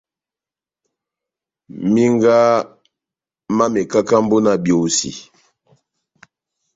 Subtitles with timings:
[1.93, 2.37] Minga
[3.57, 5.11] má mekakambo na biosi.